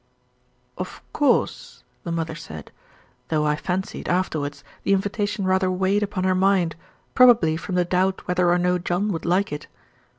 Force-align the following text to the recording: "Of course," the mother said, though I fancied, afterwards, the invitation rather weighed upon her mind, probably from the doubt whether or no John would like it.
"Of 0.79 1.03
course," 1.13 1.83
the 2.05 2.11
mother 2.11 2.33
said, 2.33 2.71
though 3.27 3.45
I 3.45 3.55
fancied, 3.55 4.07
afterwards, 4.09 4.63
the 4.81 4.93
invitation 4.93 5.45
rather 5.45 5.69
weighed 5.69 6.01
upon 6.01 6.23
her 6.23 6.33
mind, 6.33 6.75
probably 7.13 7.55
from 7.55 7.75
the 7.75 7.85
doubt 7.85 8.27
whether 8.27 8.49
or 8.49 8.57
no 8.57 8.79
John 8.79 9.11
would 9.11 9.25
like 9.25 9.51
it. 9.53 9.67